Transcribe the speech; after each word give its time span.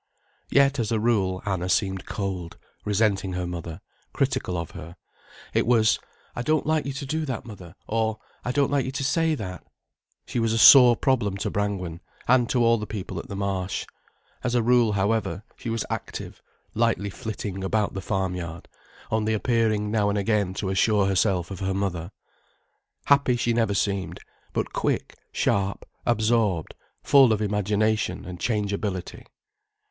Yet 0.49 0.79
as 0.79 0.91
a 0.91 0.99
rule, 0.99 1.43
Anna 1.45 1.69
seemed 1.69 2.07
cold, 2.07 2.57
resenting 2.85 3.33
her 3.33 3.45
mother, 3.45 3.81
critical 4.13 4.57
of 4.57 4.71
her. 4.71 4.95
It 5.53 5.67
was: 5.67 5.99
"I 6.35 6.41
don't 6.41 6.65
like 6.65 6.87
you 6.87 6.93
to 6.93 7.05
do 7.05 7.23
that, 7.25 7.45
mother," 7.45 7.75
or, 7.85 8.17
"I 8.43 8.51
don't 8.51 8.71
like 8.71 8.83
you 8.83 8.91
to 8.93 9.03
say 9.03 9.35
that." 9.35 9.63
She 10.25 10.39
was 10.39 10.53
a 10.53 10.57
sore 10.57 10.95
problem 10.95 11.37
to 11.37 11.51
Brangwen 11.51 12.01
and 12.27 12.49
to 12.49 12.63
all 12.65 12.79
the 12.79 12.87
people 12.87 13.19
at 13.19 13.27
the 13.29 13.35
Marsh. 13.35 13.85
As 14.43 14.55
a 14.55 14.63
rule, 14.63 14.93
however, 14.93 15.43
she 15.55 15.69
was 15.69 15.85
active, 15.87 16.41
lightly 16.73 17.11
flitting 17.11 17.63
about 17.63 17.93
the 17.93 18.01
farmyard, 18.01 18.67
only 19.11 19.35
appearing 19.35 19.91
now 19.91 20.09
and 20.09 20.17
again 20.17 20.55
to 20.55 20.69
assure 20.69 21.05
herself 21.05 21.51
of 21.51 21.59
her 21.59 21.75
mother. 21.75 22.11
Happy 23.05 23.35
she 23.35 23.53
never 23.53 23.75
seemed, 23.75 24.19
but 24.51 24.73
quick, 24.73 25.19
sharp, 25.31 25.87
absorbed, 26.07 26.73
full 27.03 27.31
of 27.31 27.39
imagination 27.39 28.25
and 28.25 28.39
changeability. 28.39 29.27